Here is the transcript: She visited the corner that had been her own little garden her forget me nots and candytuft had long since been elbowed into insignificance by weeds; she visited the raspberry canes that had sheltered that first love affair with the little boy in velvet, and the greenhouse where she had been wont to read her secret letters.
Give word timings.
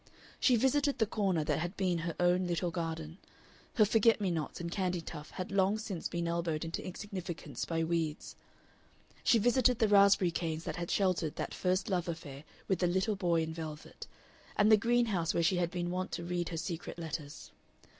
She 0.39 0.55
visited 0.55 0.97
the 0.97 1.05
corner 1.05 1.43
that 1.43 1.59
had 1.59 1.77
been 1.77 1.99
her 1.99 2.15
own 2.19 2.47
little 2.47 2.71
garden 2.71 3.19
her 3.75 3.85
forget 3.85 4.19
me 4.19 4.31
nots 4.31 4.59
and 4.59 4.71
candytuft 4.71 5.33
had 5.33 5.51
long 5.51 5.77
since 5.77 6.07
been 6.09 6.27
elbowed 6.27 6.65
into 6.65 6.83
insignificance 6.83 7.65
by 7.65 7.83
weeds; 7.83 8.35
she 9.23 9.37
visited 9.37 9.77
the 9.77 9.87
raspberry 9.87 10.31
canes 10.31 10.63
that 10.63 10.77
had 10.77 10.89
sheltered 10.89 11.35
that 11.35 11.53
first 11.53 11.87
love 11.87 12.07
affair 12.07 12.43
with 12.67 12.79
the 12.79 12.87
little 12.87 13.15
boy 13.15 13.43
in 13.43 13.53
velvet, 13.53 14.07
and 14.57 14.71
the 14.71 14.75
greenhouse 14.75 15.35
where 15.35 15.43
she 15.43 15.57
had 15.57 15.69
been 15.69 15.91
wont 15.91 16.11
to 16.13 16.23
read 16.23 16.49
her 16.49 16.57
secret 16.57 16.97
letters. 16.97 17.51